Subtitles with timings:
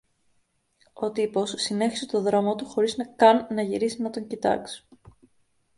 [0.93, 4.87] Ο τύπος συνέχισε το δρόμο του χωρίς καν να γυρίσει να τον κοιτάξει